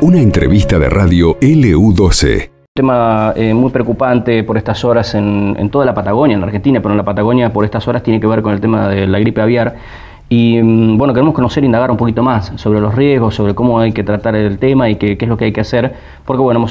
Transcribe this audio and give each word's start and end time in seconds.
Una 0.00 0.20
entrevista 0.20 0.78
de 0.78 0.88
radio 0.90 1.38
LU12. 1.38 2.50
tema 2.74 3.32
eh, 3.36 3.54
muy 3.54 3.70
preocupante 3.70 4.42
por 4.42 4.56
estas 4.56 4.84
horas 4.84 5.14
en, 5.14 5.54
en, 5.58 5.70
toda 5.70 5.84
la 5.84 5.94
Patagonia, 5.94 6.34
en 6.34 6.40
la 6.40 6.46
Argentina, 6.46 6.80
pero 6.80 6.92
en 6.92 6.98
la 6.98 7.04
Patagonia 7.04 7.52
por 7.52 7.64
estas 7.64 7.86
horas 7.86 8.02
tiene 8.02 8.18
que 8.18 8.26
ver 8.26 8.42
con 8.42 8.52
el 8.52 8.60
tema 8.60 8.88
de 8.88 9.06
la 9.06 9.18
gripe 9.20 9.40
aviar. 9.40 9.76
Y 10.28 10.62
mm, 10.62 10.96
bueno, 10.96 11.12
queremos 11.12 11.34
conocer 11.34 11.62
e 11.62 11.66
indagar 11.66 11.90
un 11.90 11.98
poquito 11.98 12.22
más 12.22 12.52
sobre 12.56 12.80
los 12.80 12.94
riesgos, 12.94 13.34
sobre 13.34 13.54
cómo 13.54 13.78
hay 13.78 13.92
que 13.92 14.02
tratar 14.02 14.34
el 14.34 14.58
tema 14.58 14.88
y 14.88 14.96
qué, 14.96 15.18
qué 15.18 15.26
es 15.26 15.28
lo 15.28 15.36
que 15.36 15.44
hay 15.44 15.52
que 15.52 15.60
hacer, 15.60 15.94
porque 16.24 16.42
bueno, 16.42 16.58
hemos 16.58 16.70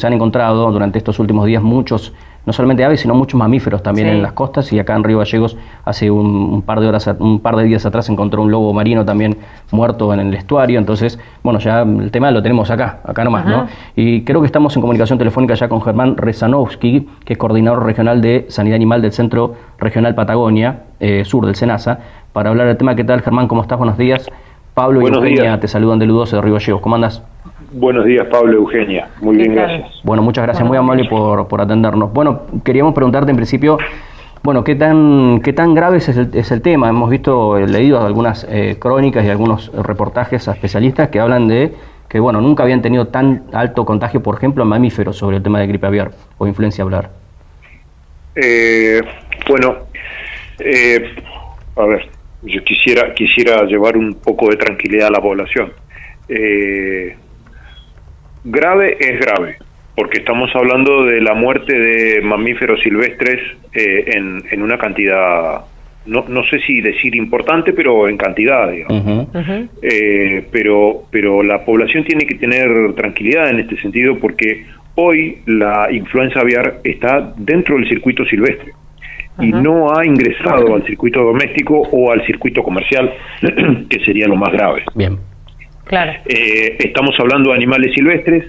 se 0.00 0.06
han 0.06 0.12
encontrado 0.12 0.72
durante 0.72 0.98
estos 0.98 1.18
últimos 1.20 1.46
días 1.46 1.62
muchos 1.62 2.12
no 2.46 2.52
solamente 2.52 2.84
aves, 2.84 3.00
sino 3.00 3.14
muchos 3.14 3.36
mamíferos 3.36 3.82
también 3.82 4.06
en 4.06 4.22
las 4.22 4.32
costas. 4.32 4.72
Y 4.72 4.78
acá 4.78 4.94
en 4.94 5.02
Río 5.02 5.18
Gallegos, 5.18 5.56
hace 5.84 6.10
un, 6.10 6.62
par 6.62 6.78
de 6.78 6.86
horas, 6.86 7.10
un 7.18 7.40
par 7.40 7.56
de 7.56 7.64
días 7.64 7.84
atrás, 7.84 8.08
encontró 8.08 8.42
un 8.42 8.52
lobo 8.52 8.72
marino 8.72 9.04
también 9.04 9.36
muerto 9.72 10.14
en 10.14 10.20
el 10.20 10.32
estuario. 10.32 10.78
Entonces, 10.78 11.18
bueno, 11.42 11.58
ya 11.58 11.82
el 11.82 12.10
tema 12.12 12.30
lo 12.30 12.42
tenemos 12.42 12.70
acá, 12.70 13.00
acá 13.04 13.24
nomás, 13.24 13.46
¿no? 13.46 13.66
Y 13.96 14.22
creo 14.22 14.40
que 14.40 14.46
estamos 14.46 14.74
en 14.76 14.80
comunicación 14.80 15.18
telefónica 15.18 15.54
ya 15.54 15.68
con 15.68 15.82
Germán 15.82 16.16
Rezanowski, 16.16 17.08
que 17.24 17.32
es 17.32 17.38
coordinador 17.38 17.84
regional 17.84 18.20
de 18.20 18.46
Sanidad 18.48 18.76
Animal 18.76 19.02
del 19.02 19.12
Centro 19.12 19.54
Regional 19.78 20.14
Patagonia, 20.14 20.84
eh, 21.00 21.24
sur 21.24 21.46
del 21.46 21.56
SENASA, 21.56 21.98
para 22.32 22.50
hablar 22.50 22.68
del 22.68 22.76
tema. 22.76 22.94
¿Qué 22.94 23.02
tal, 23.02 23.22
Germán? 23.22 23.48
¿Cómo 23.48 23.62
estás? 23.62 23.76
Buenos 23.76 23.98
días. 23.98 24.30
Pablo 24.72 25.00
y 25.00 25.06
Eugenia 25.06 25.58
te 25.58 25.66
saludan 25.66 25.98
del 25.98 26.12
U12 26.12 26.30
de 26.30 26.40
Río 26.42 26.54
Gallegos. 26.54 26.80
¿Cómo 26.80 26.94
andas? 26.94 27.22
Buenos 27.72 28.04
días, 28.04 28.26
Pablo 28.28 28.58
Eugenia. 28.58 29.08
Muy 29.20 29.36
bien, 29.36 29.54
gracias. 29.54 30.00
Bueno, 30.04 30.22
muchas 30.22 30.44
gracias, 30.44 30.66
muy 30.66 30.76
amable 30.76 31.04
por, 31.08 31.48
por, 31.48 31.60
atendernos. 31.60 32.12
Bueno, 32.12 32.42
queríamos 32.64 32.94
preguntarte 32.94 33.30
en 33.30 33.36
principio, 33.36 33.78
bueno, 34.42 34.62
¿qué 34.62 34.76
tan, 34.76 35.40
qué 35.42 35.52
tan 35.52 35.74
grave 35.74 35.98
es 35.98 36.08
el, 36.08 36.30
es 36.32 36.52
el 36.52 36.62
tema? 36.62 36.88
Hemos 36.88 37.10
visto, 37.10 37.58
eh, 37.58 37.66
leído 37.66 38.00
algunas 38.00 38.46
eh, 38.48 38.76
crónicas 38.78 39.24
y 39.24 39.30
algunos 39.30 39.72
reportajes 39.72 40.46
a 40.46 40.52
especialistas 40.52 41.08
que 41.08 41.18
hablan 41.18 41.48
de 41.48 41.72
que, 42.08 42.20
bueno, 42.20 42.40
nunca 42.40 42.62
habían 42.62 42.82
tenido 42.82 43.08
tan 43.08 43.44
alto 43.52 43.84
contagio, 43.84 44.22
por 44.22 44.36
ejemplo, 44.36 44.62
en 44.62 44.68
mamíferos 44.68 45.16
sobre 45.16 45.38
el 45.38 45.42
tema 45.42 45.58
de 45.58 45.66
gripe 45.66 45.86
aviar 45.86 46.12
o 46.38 46.46
influencia 46.46 46.84
aviar. 46.84 47.10
Eh, 48.36 49.00
bueno, 49.48 49.76
a 51.76 51.86
ver, 51.86 52.08
yo 52.42 52.62
quisiera, 52.62 53.12
quisiera 53.14 53.64
llevar 53.64 53.96
un 53.96 54.14
poco 54.14 54.48
de 54.50 54.56
tranquilidad 54.56 55.08
a 55.08 55.10
la 55.10 55.20
población. 55.20 55.72
Eh, 56.28 57.16
Grave 58.48 58.96
es 59.00 59.18
grave, 59.18 59.56
porque 59.96 60.18
estamos 60.18 60.54
hablando 60.54 61.04
de 61.04 61.20
la 61.20 61.34
muerte 61.34 61.76
de 61.76 62.22
mamíferos 62.22 62.80
silvestres 62.80 63.40
eh, 63.74 64.04
en, 64.14 64.62
una 64.62 64.78
cantidad, 64.78 65.62
no, 66.06 66.24
no 66.28 66.44
sé 66.44 66.60
si 66.60 66.80
decir 66.80 67.16
importante, 67.16 67.72
pero 67.72 68.08
en 68.08 68.16
cantidad, 68.16 68.70
digamos. 68.70 69.26
Eh, 69.82 70.46
pero, 70.52 71.02
pero 71.10 71.42
la 71.42 71.64
población 71.64 72.04
tiene 72.04 72.24
que 72.24 72.36
tener 72.36 72.94
tranquilidad 72.94 73.50
en 73.50 73.58
este 73.58 73.76
sentido 73.78 74.16
porque 74.20 74.64
hoy 74.94 75.38
la 75.46 75.88
influenza 75.90 76.38
aviar 76.38 76.78
está 76.84 77.34
dentro 77.36 77.74
del 77.74 77.88
circuito 77.88 78.24
silvestre 78.26 78.74
y 79.40 79.50
no 79.50 79.92
ha 79.92 80.06
ingresado 80.06 80.76
al 80.76 80.84
circuito 80.84 81.20
doméstico 81.20 81.80
o 81.80 82.12
al 82.12 82.24
circuito 82.24 82.62
comercial, 82.62 83.12
que 83.90 84.04
sería 84.04 84.28
lo 84.28 84.36
más 84.36 84.52
grave. 84.52 84.84
Bien. 84.94 85.18
Claro. 85.86 86.12
Eh, 86.26 86.76
estamos 86.80 87.18
hablando 87.18 87.50
de 87.50 87.56
animales 87.56 87.92
silvestres. 87.94 88.44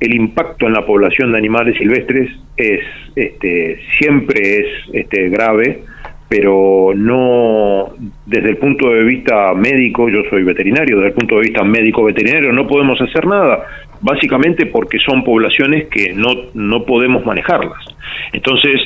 El 0.00 0.14
impacto 0.14 0.66
en 0.66 0.72
la 0.72 0.84
población 0.84 1.32
de 1.32 1.38
animales 1.38 1.76
silvestres 1.76 2.30
es 2.56 2.80
este, 3.14 3.80
siempre 3.98 4.60
es 4.60 4.66
este, 4.94 5.28
grave, 5.28 5.82
pero 6.28 6.92
no 6.94 7.94
desde 8.26 8.50
el 8.50 8.56
punto 8.56 8.90
de 8.90 9.04
vista 9.04 9.52
médico, 9.54 10.08
yo 10.08 10.22
soy 10.30 10.42
veterinario, 10.42 10.96
desde 10.96 11.08
el 11.08 11.14
punto 11.14 11.36
de 11.36 11.42
vista 11.42 11.62
médico 11.62 12.04
veterinario 12.04 12.52
no 12.52 12.66
podemos 12.66 13.00
hacer 13.00 13.26
nada, 13.26 13.64
básicamente 14.00 14.66
porque 14.66 14.98
son 14.98 15.22
poblaciones 15.22 15.88
que 15.88 16.12
no, 16.14 16.34
no 16.54 16.84
podemos 16.86 17.24
manejarlas. 17.26 17.84
Entonces, 18.32 18.80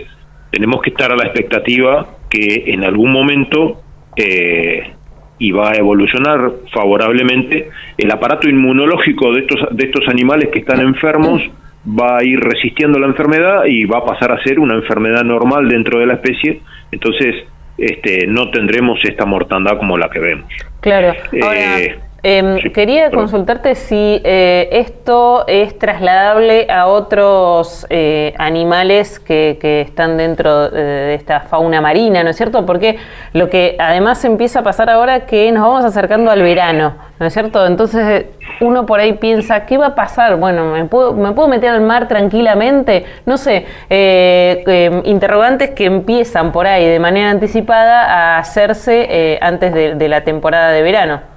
tenemos 0.50 0.82
que 0.82 0.90
estar 0.90 1.12
a 1.12 1.16
la 1.16 1.24
expectativa 1.24 2.06
que 2.28 2.64
en 2.66 2.82
algún 2.82 3.12
momento 3.12 3.82
eh, 4.16 4.90
y 5.38 5.50
va 5.50 5.70
a 5.70 5.74
evolucionar 5.74 6.52
favorablemente, 6.72 7.70
el 7.98 8.10
aparato 8.10 8.48
inmunológico 8.48 9.32
de 9.32 9.40
estos, 9.40 9.60
de 9.70 9.86
estos 9.86 10.08
animales 10.08 10.50
que 10.52 10.60
están 10.60 10.80
enfermos 10.80 11.42
va 11.86 12.18
a 12.18 12.24
ir 12.24 12.40
resistiendo 12.40 12.98
la 12.98 13.06
enfermedad 13.06 13.64
y 13.66 13.84
va 13.84 13.98
a 13.98 14.04
pasar 14.04 14.32
a 14.32 14.42
ser 14.42 14.58
una 14.58 14.74
enfermedad 14.74 15.22
normal 15.22 15.68
dentro 15.68 15.98
de 15.98 16.06
la 16.06 16.14
especie, 16.14 16.60
entonces 16.90 17.44
este, 17.76 18.26
no 18.26 18.50
tendremos 18.50 19.04
esta 19.04 19.26
mortandad 19.26 19.76
como 19.76 19.98
la 19.98 20.08
que 20.08 20.20
vemos. 20.20 20.50
Claro. 20.80 21.14
Eh, 21.32 21.96
Em, 22.26 22.72
quería 22.72 23.10
consultarte 23.10 23.74
si 23.74 24.22
eh, 24.24 24.70
esto 24.72 25.44
es 25.46 25.78
trasladable 25.78 26.66
a 26.70 26.86
otros 26.86 27.86
eh, 27.90 28.32
animales 28.38 29.20
que, 29.20 29.58
están 29.86 30.16
dentro 30.16 30.70
de, 30.70 31.16
esta 31.16 31.40
fauna 31.40 31.82
marina, 31.82 32.24
¿no 32.24 32.30
es 32.30 32.36
cierto? 32.36 32.64
Porque 32.64 32.96
lo 33.34 33.50
que 33.50 33.76
además 33.78 34.24
empieza 34.24 34.60
a 34.60 34.62
pasar 34.62 34.88
ahora 34.88 35.16
es 35.16 35.24
que 35.24 35.52
nos 35.52 35.64
vamos 35.64 35.84
acercando 35.84 36.30
al 36.30 36.40
verano, 36.40 36.94
¿no 37.20 37.26
es 37.26 37.32
cierto? 37.34 37.66
Entonces 37.66 38.24
uno 38.62 38.86
por 38.86 39.00
ahí 39.00 39.12
piensa, 39.12 39.66
¿qué 39.66 39.76
va 39.76 39.88
a 39.88 39.94
pasar? 39.94 40.36
Bueno, 40.36 40.72
¿me 40.72 40.86
puedo, 40.86 41.12
me 41.12 41.32
puedo 41.32 41.48
meter 41.48 41.68
al 41.68 41.82
mar 41.82 42.08
tranquilamente? 42.08 43.04
No 43.26 43.36
sé, 43.36 43.66
eh, 43.90 45.02
interrogantes 45.04 45.72
que 45.72 45.84
empiezan 45.84 46.52
por 46.52 46.66
ahí 46.66 46.86
de 46.86 47.00
manera 47.00 47.28
anticipada 47.28 48.04
a 48.04 48.38
hacerse 48.38 49.38
antes 49.42 49.74
de 49.74 50.08
la 50.08 50.24
temporada 50.24 50.70
de 50.70 50.80
verano. 50.80 51.33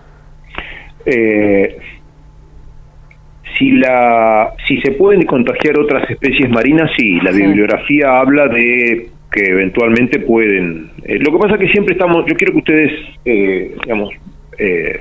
Eh, 1.07 1.77
si 3.57 3.71
la 3.71 4.53
si 4.67 4.79
se 4.81 4.91
pueden 4.91 5.23
contagiar 5.23 5.79
otras 5.79 6.09
especies 6.09 6.49
marinas, 6.49 6.91
sí, 6.95 7.19
la 7.21 7.31
bibliografía 7.31 8.19
habla 8.19 8.47
de 8.47 9.09
que 9.31 9.45
eventualmente 9.45 10.19
pueden. 10.19 10.91
Eh, 11.03 11.19
lo 11.19 11.31
que 11.31 11.37
pasa 11.39 11.55
es 11.55 11.61
que 11.61 11.69
siempre 11.69 11.93
estamos, 11.93 12.25
yo 12.27 12.35
quiero 12.35 12.53
que 12.53 12.59
ustedes, 12.59 12.91
eh, 13.25 13.75
digamos, 13.83 14.13
eh, 14.57 14.99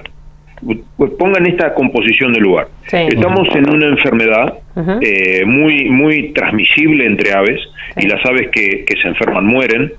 pues 0.97 1.11
pongan 1.19 1.47
esta 1.47 1.75
composición 1.75 2.33
del 2.33 2.45
lugar. 2.45 2.69
Estamos 2.91 3.47
en 3.55 3.69
una 3.69 3.89
enfermedad 3.89 4.59
muy 5.45 5.91
muy 5.91 6.33
transmisible 6.33 7.05
entre 7.05 7.35
aves 7.35 7.61
y 7.97 8.07
las 8.07 8.25
aves 8.25 8.49
que, 8.51 8.85
que 8.87 8.97
se 9.03 9.09
enferman 9.09 9.45
mueren 9.45 9.93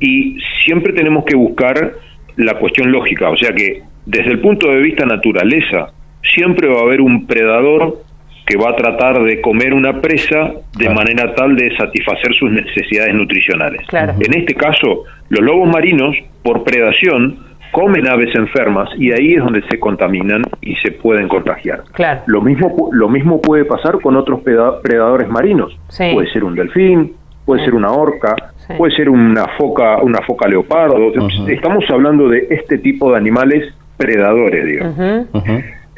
y 0.00 0.36
siempre 0.64 0.92
tenemos 0.92 1.24
que 1.24 1.34
buscar 1.34 1.94
la 2.36 2.54
cuestión 2.58 2.92
lógica, 2.92 3.30
o 3.30 3.36
sea 3.38 3.54
que 3.54 3.82
desde 4.06 4.30
el 4.32 4.40
punto 4.40 4.68
de 4.68 4.80
vista 4.80 5.04
naturaleza, 5.04 5.92
siempre 6.22 6.68
va 6.68 6.80
a 6.80 6.82
haber 6.82 7.00
un 7.00 7.26
predador 7.26 8.02
que 8.46 8.56
va 8.56 8.70
a 8.70 8.76
tratar 8.76 9.22
de 9.22 9.40
comer 9.40 9.72
una 9.72 10.00
presa 10.00 10.52
de 10.76 10.88
manera 10.88 11.34
tal 11.34 11.54
de 11.54 11.76
satisfacer 11.76 12.34
sus 12.34 12.50
necesidades 12.50 13.14
nutricionales. 13.14 13.82
En 13.92 14.34
este 14.34 14.54
caso, 14.54 15.04
los 15.28 15.40
lobos 15.40 15.68
marinos, 15.68 16.16
por 16.42 16.64
predación, 16.64 17.38
comen 17.70 18.06
aves 18.08 18.34
enfermas 18.34 18.90
y 18.98 19.12
ahí 19.12 19.34
es 19.34 19.38
donde 19.42 19.62
se 19.70 19.78
contaminan 19.78 20.42
y 20.60 20.74
se 20.76 20.90
pueden 20.90 21.28
contagiar. 21.28 21.84
Lo 22.26 22.42
mismo 22.42 22.90
lo 22.92 23.08
mismo 23.08 23.40
puede 23.40 23.64
pasar 23.64 24.00
con 24.00 24.16
otros 24.16 24.40
predadores 24.42 25.28
marinos. 25.28 25.76
Puede 26.12 26.30
ser 26.32 26.44
un 26.44 26.54
delfín, 26.54 27.12
puede 27.46 27.64
ser 27.64 27.74
una 27.74 27.90
orca, 27.92 28.34
puede 28.76 28.94
ser 28.94 29.08
una 29.08 29.46
foca, 29.56 30.02
una 30.02 30.20
foca 30.26 30.48
leopardo. 30.48 31.12
Estamos 31.48 31.84
hablando 31.90 32.28
de 32.28 32.46
este 32.50 32.78
tipo 32.78 33.10
de 33.10 33.16
animales 33.16 33.72
predadores, 34.02 34.66
digo. 34.66 34.84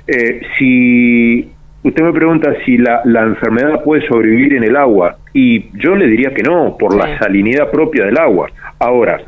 Eh, 0.06 0.42
si 0.59 1.50
usted 1.82 2.04
me 2.04 2.12
pregunta 2.12 2.53
si 2.65 2.76
la, 2.76 3.00
la, 3.04 3.22
enfermedad 3.22 3.82
puede 3.82 4.06
sobrevivir 4.06 4.54
en 4.54 4.65
el 4.65 4.76
agua, 4.76 5.16
y 5.32 5.70
yo 5.78 5.97
le 5.97 6.06
diría 6.06 6.34
que 6.34 6.42
no, 6.42 6.76
por 6.78 6.94
la 6.94 7.19
salinidad 7.19 7.70
propia 7.70 8.04
del 8.04 8.19
agua. 8.19 8.50
Ahora, 8.78 9.19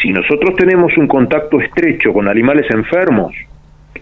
si 0.00 0.10
nosotros 0.10 0.56
tenemos 0.56 0.96
un 0.96 1.06
contacto 1.06 1.60
estrecho 1.60 2.12
con 2.12 2.28
animales 2.28 2.66
enfermos, 2.70 3.34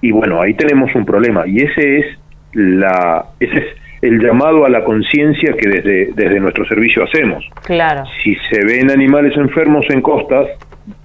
y 0.01 0.13
bueno, 0.13 0.41
ahí 0.41 0.55
tenemos 0.55 0.95
un 0.95 1.05
problema, 1.05 1.47
y 1.47 1.63
ese 1.63 1.99
es 1.99 2.07
la 2.53 3.25
ese 3.39 3.59
es 3.59 3.65
el 4.03 4.19
llamado 4.19 4.65
a 4.65 4.71
la 4.71 4.83
conciencia 4.83 5.55
que 5.59 5.69
desde, 5.69 6.11
desde 6.15 6.41
nuestro 6.41 6.65
servicio 6.67 7.05
hacemos. 7.05 7.45
Claro. 7.65 8.05
Si 8.23 8.35
se 8.51 8.65
ven 8.65 8.91
animales 8.91 9.37
enfermos 9.37 9.85
en 9.91 10.01
costas, 10.01 10.47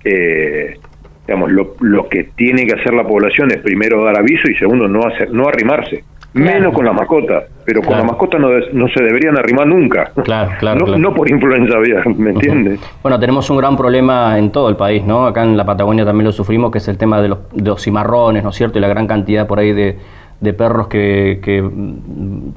eh, 0.04 0.78
digamos, 1.28 1.52
lo, 1.52 1.76
lo, 1.80 2.08
que 2.08 2.26
tiene 2.36 2.66
que 2.66 2.80
hacer 2.80 2.94
la 2.94 3.04
población 3.04 3.52
es 3.52 3.58
primero 3.58 4.04
dar 4.04 4.18
aviso 4.18 4.50
y 4.50 4.56
segundo 4.56 4.88
no 4.88 5.02
hacer, 5.06 5.32
no 5.32 5.48
arrimarse. 5.48 6.04
Menos 6.34 6.74
con 6.74 6.84
la 6.84 6.92
mascota, 6.92 7.44
pero 7.64 7.82
con 7.82 7.98
la 7.98 8.04
mascota 8.04 8.38
no, 8.38 8.50
no, 8.74 8.90
se 8.90 9.02
deberían 9.02 9.38
arrimar 9.38 9.68
nunca. 9.68 10.12
Claro, 10.22 10.52
claro 10.60 10.86
no, 10.98 11.14
por 11.14 11.30
influenza 11.30 11.78
aviar, 11.78 12.06
¿me 12.10 12.32
entiendes? 12.32 12.82
Bueno, 13.02 13.18
tenemos 13.18 13.50
un 13.50 13.58
gran 13.58 13.78
problema 13.78 14.38
en 14.38 14.52
todo 14.52 14.68
el 14.68 14.76
país, 14.76 15.06
¿no? 15.06 15.28
Acá 15.28 15.44
en 15.44 15.56
la 15.56 15.66
Patagonia 15.66 16.04
también 16.04 16.26
lo 16.26 16.34
sufrimos, 16.34 16.72
que 16.72 16.80
es 16.80 16.88
el 16.90 16.98
tema 16.98 17.22
de 17.22 17.30
los, 17.30 17.40
de 17.54 17.70
los 17.70 17.82
cimarrones, 17.82 18.44
¿no 18.44 18.50
es 18.50 18.56
cierto? 18.58 18.80
Y 18.80 18.82
la 18.82 18.90
gran 18.90 19.08
cantidad 19.08 19.48
por 19.48 19.60
ahí 19.60 19.72
de, 19.72 19.98
de 20.42 20.54
perros 20.54 20.90
que, 20.90 21.40
que, 21.42 21.64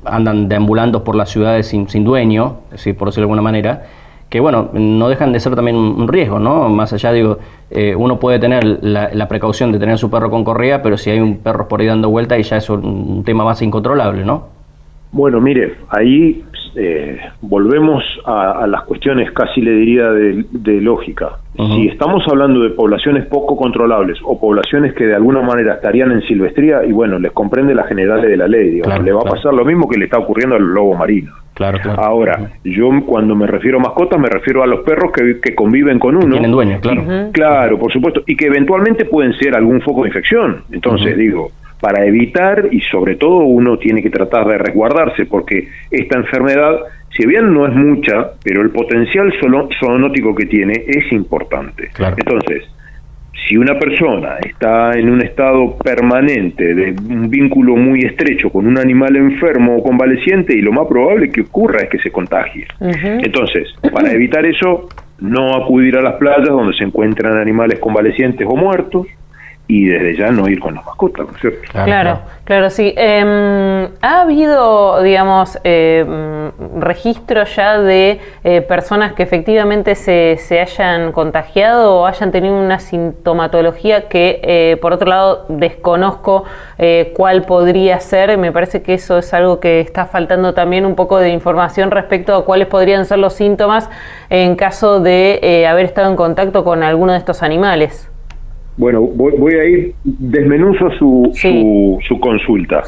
andan 0.05 0.49
deambulando 0.49 1.05
por 1.05 1.14
las 1.14 1.31
ciudades 1.31 1.69
sin, 1.69 1.88
sin 1.88 2.03
dueño, 2.03 2.56
por 2.99 3.09
decirlo 3.09 3.12
de 3.12 3.23
alguna 3.23 3.43
manera 3.43 3.85
que 4.29 4.41
bueno, 4.41 4.71
no 4.75 5.09
dejan 5.09 5.33
de 5.33 5.41
ser 5.41 5.55
también 5.55 5.77
un 5.77 6.07
riesgo, 6.07 6.39
¿no? 6.39 6.69
Más 6.69 6.93
allá, 6.93 7.13
digo, 7.13 7.39
eh, 7.71 7.95
uno 7.95 8.19
puede 8.19 8.39
tener 8.39 8.65
la, 8.65 9.29
precaución 9.29 9.73
de 9.73 9.79
tener 9.79 9.99
su 9.99 10.11
perro 10.11 10.31
con 10.31 10.45
correa, 10.45 10.83
pero 10.83 10.97
si 10.97 11.11
hay 11.11 11.21
un 11.21 11.39
perro 11.39 11.69
por 11.69 11.81
ahí 11.81 11.87
dando 11.87 12.09
vuelta, 12.11 12.39
y 12.39 12.43
ya 12.43 12.57
es 12.57 12.71
un, 12.71 13.23
tema 13.25 13.45
más 13.45 13.61
incontrolable, 13.63 14.25
¿no? 14.25 14.49
Bueno, 15.13 15.41
mire, 15.41 15.77
ahí 15.89 16.45
eh, 16.77 17.19
volvemos 17.41 18.05
a, 18.25 18.67
las 18.67 18.83
cuestiones 18.85 19.33
casi 19.33 19.63
le 19.63 19.73
diría 19.73 20.11
de, 20.11 20.81
lógica. 20.81 21.39
Si 21.57 21.89
estamos 21.89 22.23
hablando 22.31 22.61
de 22.61 22.71
poblaciones 22.71 23.27
poco 23.27 23.57
controlables 23.57 24.19
o 24.23 24.39
poblaciones 24.39 24.95
que 24.95 25.07
de 25.07 25.17
alguna 25.17 25.43
manera 25.43 25.75
estarían 25.75 26.13
en 26.13 26.23
silvestría, 26.23 26.85
y 26.85 26.93
bueno, 26.93 27.19
les 27.19 27.33
comprende 27.33 27.75
las 27.75 27.89
generales 27.89 28.31
de 28.31 28.37
la 28.37 28.47
ley, 28.47 28.81
le 29.03 29.13
va 29.13 29.21
a 29.23 29.31
pasar 29.31 29.53
lo 29.55 29.65
mismo 29.65 29.89
que 29.89 29.99
le 29.99 30.05
está 30.05 30.19
ocurriendo 30.19 30.57
al 30.57 30.63
lobo 30.63 30.95
marino. 30.95 31.33
Claro, 31.59 31.81
Ahora, 31.97 32.53
yo 32.63 32.89
cuando 33.05 33.35
me 33.35 33.49
refiero 33.49 33.79
a 33.79 33.81
mascotas 33.81 34.21
me 34.21 34.29
refiero 34.29 34.63
a 34.63 34.67
los 34.69 34.85
perros 34.85 35.11
que, 35.11 35.57
conviven 35.57 35.99
con 35.99 36.15
uno. 36.15 36.31
tienen 36.31 36.53
dueño, 36.53 36.79
claro. 36.81 37.05
Claro, 37.33 37.79
por 37.81 37.93
supuesto, 37.93 38.23
y 38.29 38.37
que 38.37 38.47
eventualmente 38.47 39.07
pueden 39.07 39.33
ser 39.33 39.57
algún 39.57 39.81
foco 39.81 40.03
de 40.03 40.11
infección. 40.11 40.63
Entonces, 40.71 41.17
digo, 41.17 41.51
para 41.81 42.07
evitar 42.07 42.69
y 42.71 42.81
sobre 42.83 43.17
todo 43.17 43.39
uno 43.39 43.77
tiene 43.77 44.05
que 44.05 44.11
tratar 44.11 44.47
de 44.47 44.57
resguardarse 44.57 45.27
porque 45.27 45.67
esta 45.91 46.19
enfermedad, 46.19 46.79
si 47.11 47.27
bien 47.27 47.53
no 47.53 47.67
es 47.67 47.75
mucha, 47.75 48.35
pero 48.45 48.63
el 48.63 48.71
potencial 48.71 49.33
zoonótico 49.81 50.37
que 50.37 50.47
tiene 50.47 50.85
es 50.87 51.11
importante. 51.11 51.91
Entonces, 51.99 52.69
si 53.49 53.57
una 53.57 53.79
persona 53.79 54.39
está 54.39 54.93
en 54.93 55.11
un 55.11 55.23
estado 55.23 55.77
permanente 55.79 56.75
de 56.75 56.95
un 57.09 57.31
vínculo 57.31 57.77
muy 57.77 58.01
estrecho 58.01 58.51
con 58.51 58.67
un 58.67 58.79
animal 58.79 59.17
enfermo 59.17 59.77
o 59.77 59.83
convaleciente, 59.83 60.55
y 60.55 60.61
lo 60.61 60.73
más 60.73 60.87
probable 60.87 61.31
que 61.31 61.43
ocurra 61.43 61.81
es 61.83 61.89
que 61.89 61.99
se 61.99 62.11
contagie. 62.11 62.67
Entonces, 62.81 63.73
para 63.93 64.13
evitar 64.13 64.45
eso, 64.45 64.89
no 65.21 65.55
acudir 65.57 65.97
a 65.97 66.03
las 66.03 66.15
playas 66.15 66.49
donde 66.49 66.77
se 66.77 66.85
encuentran 66.85 67.39
animales 67.39 67.79
convalecientes 67.79 68.47
o 68.49 68.57
muertos, 68.57 69.07
y 69.69 69.85
desde 69.85 70.17
ya 70.17 70.31
no 70.31 70.49
ir 70.49 70.59
con 70.59 70.75
las 70.75 70.85
mascotas, 70.85 71.26
¿no 71.26 71.32
es 71.35 71.41
cierto? 71.41 71.61
Claro, 71.70 72.20
claro, 72.44 72.70
sí. 72.70 72.94
Em, 72.97 73.88
¿Ha 74.00 74.23
habido, 74.23 75.03
digamos, 75.03 75.59
eh, 75.62 76.50
registros 76.79 77.55
ya 77.55 77.79
de 77.79 78.19
eh, 78.44 78.62
personas 78.62 79.12
que 79.12 79.23
efectivamente 79.23 79.94
se, 79.94 80.37
se, 80.38 80.61
hayan 80.61 81.12
contagiado 81.12 81.97
o 81.97 82.06
hayan 82.06 82.32
tenido 82.32 82.56
una 82.56 82.79
sintomatología 82.79 84.09
que, 84.09 84.41
eh, 84.43 84.79
por 84.81 84.94
otro 84.94 85.09
lado, 85.09 85.44
desconozco 85.49 86.44
eh, 86.79 87.12
cuál 87.14 87.43
podría 87.43 88.00
ser? 88.00 88.38
Me 88.38 88.53
parece 88.53 88.82
que 88.82 88.94
eso 88.94 89.19
es 89.19 89.35
algo 89.35 89.61
que 89.61 89.81
está 89.81 90.06
faltando 90.06 90.55
también 90.55 90.87
un 90.87 90.94
poco 90.94 91.19
de 91.19 91.29
información 91.29 91.91
respecto 91.91 92.35
a 92.35 92.44
cuáles 92.47 92.69
podrían 92.69 93.05
ser 93.05 93.19
los 93.19 93.35
síntomas 93.35 93.91
en 94.31 94.56
caso 94.56 95.00
de 95.00 95.67
haber 95.69 95.85
estado 95.85 96.09
en 96.09 96.17
contacto 96.17 96.64
con 96.64 96.82
alguno 96.82 97.12
de 97.12 97.19
estos 97.19 97.43
animales. 97.43 98.08
Bueno, 98.79 99.03
voy, 99.03 99.55
a 99.55 99.65
ir, 99.65 99.93
desmenuzo 100.05 100.89
su, 100.93 101.99
su, 102.07 102.21
consulta. 102.21 102.85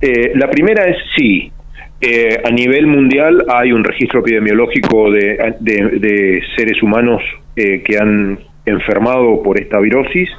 Eh, 0.00 0.32
la 0.34 0.48
primera 0.48 0.86
es 0.86 0.96
sí. 1.14 1.52
Eh, 2.00 2.40
a 2.42 2.50
nivel 2.50 2.86
mundial 2.86 3.44
hay 3.54 3.72
un 3.72 3.84
registro 3.84 4.20
epidemiológico 4.20 5.10
de, 5.10 5.56
de, 5.60 6.42
seres 6.56 6.82
humanos 6.82 7.22
eh, 7.54 7.82
que 7.82 7.98
han 7.98 8.38
enfermado 8.64 9.42
por 9.42 9.60
esta 9.60 9.78
virosis. 9.78 10.30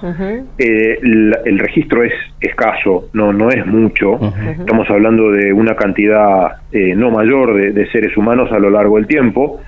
el, 0.57 1.59
registro 1.59 2.03
es 2.03 2.13
escaso, 2.39 3.09
no, 3.13 3.31
no 3.31 3.51
es 3.51 3.63
mucho. 3.67 4.19
Estamos 4.59 4.89
hablando 4.89 5.29
de 5.29 5.53
una 5.53 5.75
cantidad 5.75 6.53
no 6.71 7.11
mayor 7.11 7.71
de, 7.71 7.85
seres 7.91 8.17
humanos 8.17 8.51
a 8.51 8.57
lo 8.57 8.71
largo 8.71 8.95
del 8.97 9.05
tiempo 9.05 9.61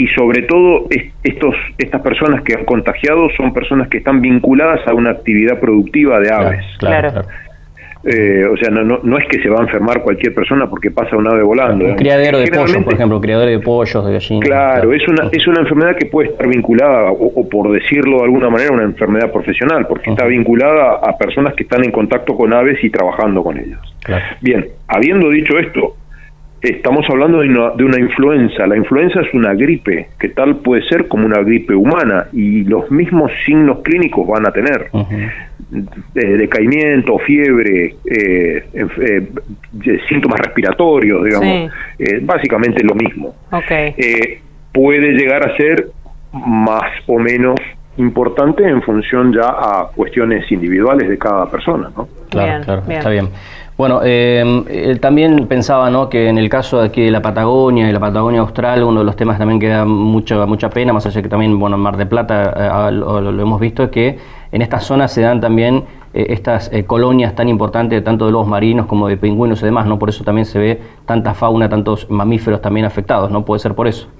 y 0.00 0.06
sobre 0.08 0.42
todo 0.44 0.86
estos, 1.22 1.54
estas 1.76 2.00
personas 2.00 2.42
que 2.42 2.54
han 2.54 2.64
contagiado 2.64 3.28
son 3.36 3.52
personas 3.52 3.88
que 3.88 3.98
están 3.98 4.22
vinculadas 4.22 4.80
a 4.88 4.94
una 4.94 5.10
actividad 5.10 5.60
productiva 5.60 6.18
de 6.20 6.32
aves. 6.32 6.64
Claro, 6.78 7.22
eh, 8.02 8.46
o 8.50 8.56
sea, 8.56 8.70
no, 8.70 9.00
no, 9.02 9.18
es 9.18 9.26
que 9.26 9.42
se 9.42 9.50
va 9.50 9.58
a 9.58 9.62
enfermar 9.62 10.02
cualquier 10.02 10.34
persona 10.34 10.70
porque 10.70 10.90
pasa 10.90 11.18
un 11.18 11.28
ave 11.28 11.42
volando. 11.42 11.84
Un 11.84 11.96
criadero 11.96 12.38
de 12.38 12.46
pollos, 12.46 12.82
por 12.82 12.94
ejemplo, 12.94 13.20
criadero 13.20 13.50
de 13.50 13.58
pollos, 13.58 14.06
de 14.06 14.12
gallinas. 14.14 14.48
Claro, 14.48 14.94
es 14.94 15.06
una, 15.06 15.28
es 15.30 15.46
una 15.46 15.60
enfermedad 15.60 15.96
que 15.98 16.06
puede 16.06 16.30
estar 16.30 16.48
vinculada, 16.48 17.10
o, 17.10 17.46
por 17.46 17.70
decirlo 17.70 18.20
de 18.20 18.24
alguna 18.24 18.48
manera, 18.48 18.72
una 18.72 18.84
enfermedad 18.84 19.30
profesional, 19.30 19.86
porque 19.86 20.08
está 20.12 20.24
vinculada 20.24 20.94
a 20.94 21.18
personas 21.18 21.52
que 21.52 21.64
están 21.64 21.84
en 21.84 21.92
contacto 21.92 22.34
con 22.34 22.54
aves 22.54 22.82
y 22.82 22.88
trabajando 22.88 23.42
con 23.42 23.58
ellas. 23.58 23.80
Bien, 24.40 24.66
habiendo 24.88 25.28
dicho 25.28 25.58
esto, 25.58 25.96
estamos 26.62 27.06
hablando 27.08 27.40
de 27.40 27.84
una, 27.84 27.98
influenza. 27.98 28.66
La 28.66 28.76
influenza 28.76 29.20
es 29.20 29.32
una 29.32 29.54
gripe, 29.54 30.08
que 30.18 30.28
tal 30.30 30.56
puede 30.56 30.82
ser 30.88 31.08
como 31.08 31.26
una 31.26 31.42
gripe 31.42 31.74
humana, 31.74 32.26
y 32.32 32.64
los 32.64 32.90
mismos 32.90 33.30
signos 33.44 33.80
clínicos 33.82 34.26
van 34.26 34.46
a 34.46 34.52
tener. 34.52 34.90
Eh, 36.14 36.26
decaimiento, 36.36 37.18
fiebre, 37.18 37.94
eh, 38.04 38.64
eh, 38.74 39.28
síntomas 40.08 40.40
respiratorios, 40.40 41.24
digamos. 41.24 41.72
básicamente 42.22 42.82
lo 42.82 42.94
mismo. 42.94 43.34
puede 44.72 45.12
llegar 45.12 45.48
a 45.48 45.56
ser 45.56 45.86
más 46.32 46.90
o 47.06 47.18
menos 47.18 47.58
importante 47.96 48.66
en 48.66 48.82
función 48.82 49.32
ya 49.32 49.48
a 49.48 49.90
cuestiones 49.94 50.50
individuales 50.50 51.08
de 51.08 51.18
cada 51.18 51.50
persona, 51.50 51.90
¿no? 51.96 52.08
Claro, 52.30 52.64
claro, 52.64 52.82
está 52.88 53.10
bien. 53.10 53.28
Bueno, 53.80 54.02
eh, 54.04 54.98
también 55.00 55.46
pensaba 55.46 55.88
¿no? 55.88 56.10
que 56.10 56.28
en 56.28 56.36
el 56.36 56.50
caso 56.50 56.80
de 56.80 56.88
aquí 56.88 57.00
de 57.00 57.10
la 57.10 57.22
Patagonia 57.22 57.88
y 57.88 57.92
la 57.94 57.98
Patagonia 57.98 58.40
Austral, 58.40 58.82
uno 58.82 59.00
de 59.00 59.06
los 59.06 59.16
temas 59.16 59.38
también 59.38 59.58
que 59.58 59.68
da 59.68 59.86
mucha, 59.86 60.44
mucha 60.44 60.68
pena, 60.68 60.92
más 60.92 61.06
allá 61.06 61.14
de 61.14 61.22
que 61.22 61.30
también, 61.30 61.58
bueno, 61.58 61.76
en 61.76 61.82
Mar 61.82 61.96
de 61.96 62.04
Plata 62.04 62.88
eh, 62.90 62.92
lo, 62.92 63.30
hemos 63.30 63.58
visto, 63.58 63.84
es 63.84 63.88
que 63.88 64.18
en 64.52 64.60
estas 64.60 64.84
zonas 64.84 65.14
se 65.14 65.22
dan 65.22 65.40
también 65.40 65.84
eh, 66.12 66.26
estas 66.28 66.70
colonias 66.86 67.34
tan 67.34 67.48
importantes, 67.48 68.04
tanto 68.04 68.26
de 68.26 68.32
lobos 68.32 68.48
marinos 68.48 68.84
como 68.84 69.08
de 69.08 69.16
pingüinos 69.16 69.62
y 69.62 69.64
demás, 69.64 69.86
¿no? 69.86 69.98
Por 69.98 70.10
eso 70.10 70.24
también 70.24 70.44
se 70.44 70.58
ve 70.58 70.78
tanta 71.06 71.32
fauna, 71.32 71.66
tantos 71.70 72.10
mamíferos 72.10 72.60
también 72.60 72.84
afectados, 72.84 73.30
¿no? 73.30 73.46
Puede 73.46 73.60
ser 73.60 73.74
por 73.74 73.88
eso. 73.88 74.10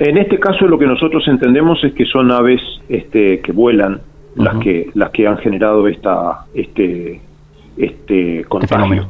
En 0.00 0.18
este 0.18 0.40
caso 0.40 0.66
lo 0.66 0.80
que 0.80 0.86
nosotros 0.86 1.22
entendemos 1.28 1.78
es 1.84 1.92
que 1.92 2.06
son 2.06 2.32
aves 2.32 2.60
este, 2.88 3.38
que 3.38 3.52
vuelan, 3.52 4.00
las 4.34 4.56
que 4.56 4.90
las 4.94 5.10
que 5.10 5.28
han 5.28 5.38
generado 5.38 5.86
esta 5.86 6.46
este 6.54 7.20
este 7.76 8.44
contagio. 8.44 9.08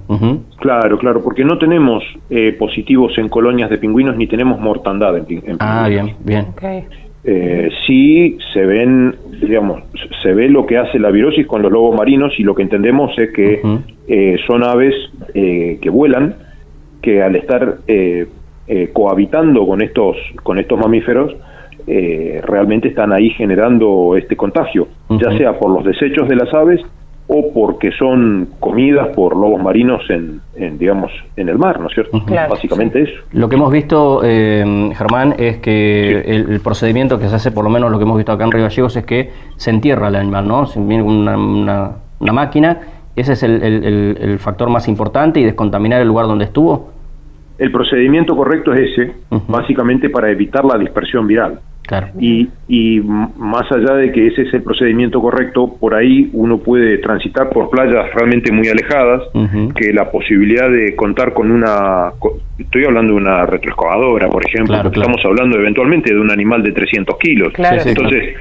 Claro, 0.56 0.98
claro, 0.98 1.22
porque 1.22 1.44
no 1.44 1.58
tenemos 1.58 2.04
eh, 2.28 2.54
positivos 2.58 3.16
en 3.18 3.28
colonias 3.28 3.70
de 3.70 3.78
pingüinos 3.78 4.16
ni 4.16 4.26
tenemos 4.26 4.60
mortandad 4.60 5.16
en, 5.16 5.24
pingüinos. 5.24 5.58
Ah, 5.60 5.88
bien, 5.88 6.14
bien. 6.24 6.46
Eh, 7.22 7.68
sí 7.86 8.38
se 8.52 8.64
ven, 8.64 9.14
digamos, 9.40 9.82
se 10.22 10.32
ve 10.32 10.48
lo 10.48 10.66
que 10.66 10.78
hace 10.78 10.98
la 10.98 11.10
virosis 11.10 11.46
con 11.46 11.62
los 11.62 11.70
lobos 11.70 11.96
marinos 11.96 12.32
y 12.38 12.44
lo 12.44 12.54
que 12.54 12.62
entendemos 12.62 13.16
es 13.18 13.30
que 13.32 13.60
eh, 14.08 14.36
son 14.46 14.64
aves 14.64 14.94
que 15.34 15.90
vuelan, 15.90 16.34
que 17.02 17.22
al 17.22 17.36
estar 17.36 17.78
cohabitando 18.92 19.66
con 19.66 19.82
estos, 19.82 20.16
con 20.42 20.58
estos 20.58 20.78
mamíferos, 20.78 21.34
realmente 21.86 22.88
están 22.88 23.12
ahí 23.12 23.30
generando 23.30 24.16
este 24.16 24.36
contagio, 24.36 24.88
ya 25.08 25.36
sea 25.36 25.58
por 25.58 25.70
los 25.70 25.84
desechos 25.84 26.28
de 26.28 26.36
las 26.36 26.52
aves 26.54 26.80
o 27.32 27.52
porque 27.54 27.92
son 27.92 28.48
comidas 28.58 29.08
por 29.14 29.36
lobos 29.36 29.62
marinos 29.62 30.02
en, 30.10 30.40
digamos 30.78 31.12
en 31.36 31.48
el 31.48 31.58
mar, 31.58 31.78
¿no 31.78 31.86
es 31.86 31.94
cierto? 31.94 32.20
Básicamente 32.26 33.02
eso. 33.02 33.22
Lo 33.30 33.48
que 33.48 33.54
hemos 33.54 33.70
visto, 33.70 34.22
eh, 34.24 34.90
Germán, 34.96 35.36
es 35.38 35.58
que 35.58 36.22
el, 36.26 36.60
procedimiento 36.60 37.20
que 37.20 37.28
se 37.28 37.36
hace, 37.36 37.52
por 37.52 37.62
lo 37.62 37.70
menos 37.70 37.92
lo 37.92 37.98
que 37.98 38.02
hemos 38.02 38.16
visto 38.16 38.32
acá 38.32 38.42
en 38.42 38.50
Río 38.50 38.64
Gallegos, 38.64 38.96
es 38.96 39.04
que 39.04 39.30
se 39.54 39.70
entierra 39.70 40.08
el 40.08 40.16
animal, 40.16 40.48
¿no? 40.48 40.66
Se 40.66 40.80
viene 40.80 41.04
una, 41.04 41.38
una, 41.38 42.32
máquina, 42.32 42.78
ese 43.14 43.34
es 43.34 43.44
el, 43.44 43.62
el, 43.62 44.38
factor 44.40 44.68
más 44.68 44.88
importante 44.88 45.38
y 45.38 45.44
descontaminar 45.44 46.02
el 46.02 46.08
lugar 46.08 46.26
donde 46.26 46.46
estuvo. 46.46 46.90
El 47.58 47.70
procedimiento 47.70 48.34
correcto 48.34 48.72
es 48.72 48.90
ese, 48.90 49.12
básicamente 49.46 50.10
para 50.10 50.32
evitar 50.32 50.64
la 50.64 50.76
dispersión 50.76 51.28
viral. 51.28 51.60
Y, 52.18 52.48
y 52.68 53.00
más 53.00 53.70
allá 53.72 53.94
de 53.94 54.12
que 54.12 54.28
ese 54.28 54.42
es 54.42 54.54
el 54.54 54.62
procedimiento 54.62 55.20
correcto, 55.20 55.76
por 55.78 55.94
ahí 55.94 56.30
uno 56.32 56.58
puede 56.58 56.98
transitar 56.98 57.50
por 57.50 57.70
playas 57.70 58.12
realmente 58.14 58.52
muy 58.52 58.68
alejadas, 58.68 59.22
que 59.74 59.92
la 59.92 60.10
posibilidad 60.10 60.70
de 60.70 60.94
contar 60.94 61.32
con 61.32 61.50
una, 61.50 62.12
estoy 62.58 62.84
hablando 62.84 63.14
de 63.14 63.20
una 63.20 63.46
retroexcavadora, 63.46 64.28
por 64.28 64.46
ejemplo, 64.46 64.76
estamos 64.76 65.24
hablando 65.24 65.58
eventualmente 65.58 66.12
de 66.12 66.20
un 66.20 66.30
animal 66.30 66.62
de 66.62 66.72
300 66.72 67.18
kilos. 67.18 67.52
Entonces, 67.58 68.36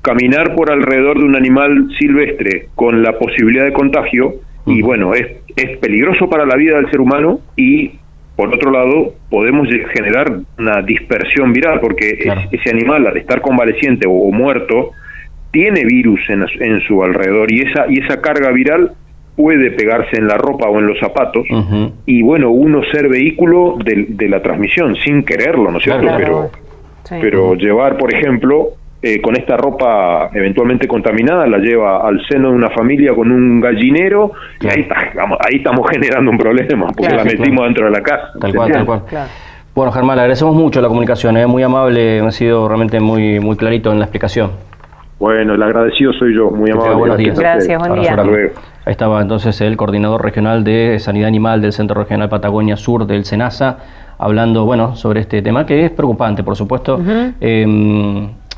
caminar 0.00 0.54
por 0.54 0.70
alrededor 0.70 1.18
de 1.18 1.24
un 1.24 1.36
animal 1.36 1.88
silvestre 1.98 2.68
con 2.74 3.02
la 3.02 3.18
posibilidad 3.18 3.64
de 3.64 3.72
contagio, 3.72 4.34
y 4.66 4.80
bueno, 4.80 5.12
es, 5.12 5.26
es 5.56 5.76
peligroso 5.78 6.28
para 6.28 6.46
la 6.46 6.56
vida 6.56 6.76
del 6.76 6.90
ser 6.90 7.00
humano 7.00 7.40
y 7.54 7.92
por 8.36 8.52
otro 8.52 8.72
lado, 8.72 9.14
podemos 9.34 9.66
generar 9.92 10.32
una 10.58 10.80
dispersión 10.82 11.52
viral, 11.52 11.80
porque 11.80 12.32
ese 12.52 12.70
animal, 12.70 13.04
al 13.04 13.16
estar 13.16 13.40
convaleciente 13.40 14.06
o, 14.08 14.30
muerto, 14.30 14.92
tiene 15.50 15.84
virus 15.84 16.20
en, 16.28 16.80
su 16.82 17.02
alrededor 17.02 17.50
y 17.50 17.62
esa, 17.62 17.86
y 17.88 17.98
esa 17.98 18.20
carga 18.20 18.52
viral 18.52 18.92
puede 19.34 19.72
pegarse 19.72 20.18
en 20.18 20.28
la 20.28 20.36
ropa 20.36 20.68
o 20.68 20.78
en 20.78 20.86
los 20.86 21.00
zapatos 21.00 21.44
y 22.06 22.22
bueno, 22.22 22.50
uno 22.50 22.84
ser 22.92 23.08
vehículo 23.08 23.76
de, 23.84 24.28
la 24.28 24.40
transmisión 24.40 24.94
sin 25.04 25.24
quererlo, 25.24 25.72
¿no 25.72 25.78
es 25.78 25.84
cierto? 25.84 26.06
Pero, 26.16 26.50
pero 27.20 27.54
llevar, 27.56 27.98
por 27.98 28.14
ejemplo, 28.14 28.68
eh, 29.06 29.20
con 29.20 29.36
esta 29.36 29.54
ropa 29.58 30.30
eventualmente 30.32 30.88
contaminada, 30.88 31.46
la 31.46 31.58
lleva 31.58 32.08
al 32.08 32.26
seno 32.26 32.48
de 32.48 32.54
una 32.54 32.70
familia 32.70 33.14
con 33.14 33.30
un 33.30 33.60
gallinero 33.60 34.32
y 34.62 34.66
ahí, 34.66 34.88
ahí 35.46 35.56
estamos 35.56 35.86
generando 35.92 36.30
un 36.30 36.38
problema 36.38 36.86
porque 36.86 37.14
la 37.14 37.22
metimos 37.22 37.66
dentro 37.66 37.84
de 37.84 37.90
la 37.90 38.00
casa. 38.00 38.30
Tal 38.40 38.54
cual, 38.54 38.72
tal 38.72 38.86
cual. 38.86 39.02
Bueno, 39.74 39.92
Germán, 39.92 40.16
le 40.16 40.22
agradecemos 40.22 40.54
mucho 40.54 40.80
la 40.80 40.88
comunicación, 40.88 41.36
es 41.36 41.44
¿eh? 41.44 41.46
muy 41.46 41.62
amable, 41.62 42.20
ha 42.20 42.30
sido 42.30 42.66
realmente 42.66 42.98
muy, 42.98 43.40
muy 43.40 43.56
clarito 43.56 43.92
en 43.92 43.98
la 43.98 44.06
explicación. 44.06 44.52
Bueno, 45.18 45.52
el 45.52 45.62
agradecido 45.62 46.14
soy 46.14 46.34
yo, 46.34 46.50
muy 46.50 46.70
amable. 46.70 46.94
Buenos 46.94 47.18
días. 47.18 47.38
Gracias, 47.38 47.78
buen 47.78 48.00
día. 48.00 48.16
Ahí 48.86 48.90
estaba 48.90 49.20
entonces 49.20 49.60
el 49.60 49.76
coordinador 49.76 50.22
regional 50.22 50.64
de 50.64 50.98
Sanidad 50.98 51.28
Animal 51.28 51.60
del 51.60 51.72
Centro 51.72 52.00
Regional 52.00 52.30
Patagonia 52.30 52.76
Sur 52.76 53.06
del 53.06 53.26
SENASA, 53.26 53.78
hablando, 54.16 54.64
bueno, 54.64 54.96
sobre 54.96 55.20
este 55.20 55.42
tema 55.42 55.66
que 55.66 55.84
es 55.84 55.90
preocupante, 55.90 56.42
por 56.42 56.56
supuesto. 56.56 56.98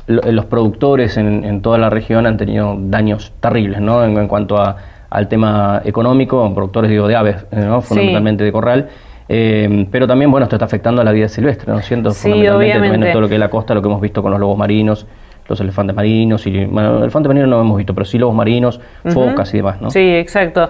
Los 0.07 0.45
productores 0.45 1.17
en, 1.17 1.61
toda 1.61 1.77
la 1.77 1.89
región 1.89 2.25
han 2.25 2.37
tenido 2.37 2.75
daños 2.79 3.33
terribles, 3.39 3.81
¿no? 3.81 4.03
En, 4.03 4.27
cuanto 4.27 4.57
al 5.09 5.27
tema 5.27 5.81
económico, 5.83 6.53
productores, 6.53 6.89
digo, 6.89 7.07
de 7.07 7.15
aves, 7.15 7.45
¿no? 7.51 7.81
Fundamentalmente 7.81 8.43
de 8.43 8.51
corral. 8.51 8.89
Em, 9.29 9.85
pero 9.87 10.07
también, 10.07 10.31
bueno, 10.31 10.45
esto 10.45 10.55
está 10.55 10.65
afectando 10.65 11.01
a 11.01 11.05
la 11.05 11.11
vida 11.11 11.27
silvestre, 11.27 11.71
¿no? 11.71 11.81
Siento 11.81 12.11
sí, 12.11 12.31
fundamentalmente 12.31 13.11
todo 13.11 13.21
lo 13.21 13.27
que 13.27 13.33
es 13.35 13.39
la 13.39 13.49
costa, 13.49 13.73
lo 13.73 13.81
que 13.81 13.87
hemos 13.89 13.99
visto 13.99 14.21
con 14.21 14.31
los 14.31 14.39
lobos 14.39 14.57
marinos, 14.57 15.05
los 15.49 15.59
elefantes 15.59 15.95
marinos, 15.95 16.47
y 16.47 16.65
bueno, 16.65 16.99
elefantes 16.99 17.27
marinos 17.27 17.49
no 17.49 17.59
hemos 17.59 17.77
visto, 17.77 17.93
pero 17.93 18.05
sí 18.05 18.17
lobos 18.17 18.35
marinos, 18.35 18.79
focas 19.05 19.53
y 19.53 19.57
demás, 19.57 19.81
¿no? 19.81 19.91
Sí, 19.91 19.99
exacto. 19.99 20.69